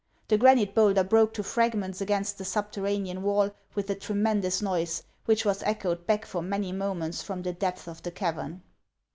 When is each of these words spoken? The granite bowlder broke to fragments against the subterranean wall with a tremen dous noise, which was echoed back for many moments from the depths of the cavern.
The 0.29 0.37
granite 0.39 0.73
bowlder 0.73 1.03
broke 1.03 1.31
to 1.35 1.43
fragments 1.43 2.01
against 2.01 2.39
the 2.39 2.43
subterranean 2.43 3.21
wall 3.21 3.51
with 3.75 3.87
a 3.87 3.93
tremen 3.95 4.41
dous 4.41 4.59
noise, 4.59 5.03
which 5.25 5.45
was 5.45 5.61
echoed 5.61 6.07
back 6.07 6.25
for 6.25 6.41
many 6.41 6.71
moments 6.71 7.21
from 7.21 7.43
the 7.43 7.53
depths 7.53 7.87
of 7.87 8.01
the 8.01 8.09
cavern. 8.09 8.63